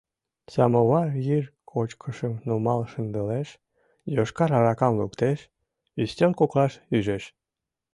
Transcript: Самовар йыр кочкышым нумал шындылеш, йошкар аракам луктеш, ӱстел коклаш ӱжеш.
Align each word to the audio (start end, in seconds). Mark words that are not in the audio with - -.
Самовар 0.53 1.07
йыр 1.27 1.45
кочкышым 1.71 2.33
нумал 2.47 2.81
шындылеш, 2.91 3.49
йошкар 4.15 4.51
аракам 4.57 4.93
луктеш, 4.99 5.39
ӱстел 6.01 6.31
коклаш 6.39 6.73
ӱжеш. 6.95 7.23